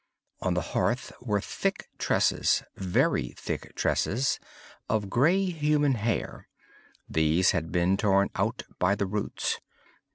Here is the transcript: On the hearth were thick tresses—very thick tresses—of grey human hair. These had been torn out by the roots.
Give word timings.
On 0.39 0.55
the 0.55 0.61
hearth 0.73 1.11
were 1.21 1.39
thick 1.39 1.87
tresses—very 1.99 3.35
thick 3.37 3.75
tresses—of 3.75 5.09
grey 5.11 5.45
human 5.45 5.93
hair. 5.93 6.47
These 7.07 7.51
had 7.51 7.71
been 7.71 7.97
torn 7.97 8.31
out 8.33 8.63
by 8.79 8.95
the 8.95 9.05
roots. 9.05 9.59